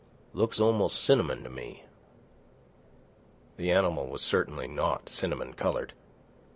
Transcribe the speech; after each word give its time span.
Looks 0.33 0.59
almost 0.59 1.03
cinnamon 1.03 1.43
to 1.43 1.49
me." 1.51 1.83
The 3.57 3.69
animal 3.71 4.07
was 4.07 4.23
certainly 4.23 4.67
not 4.67 5.09
cinnamon 5.09 5.53
coloured. 5.53 5.93